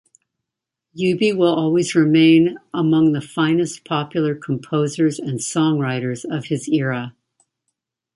Eubie 0.97 1.37
will 1.37 1.53
always 1.53 1.93
remain 1.93 2.57
among 2.73 3.11
the 3.11 3.21
finest 3.21 3.85
popular 3.85 4.33
composers 4.33 5.19
and 5.19 5.37
songwriters 5.37 6.25
of 6.25 6.45
his 6.45 6.67
era. 6.69 7.15